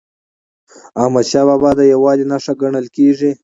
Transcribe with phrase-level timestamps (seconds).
[1.01, 3.31] احمدشاه بابا د یووالي نښه ګڼل کېږي.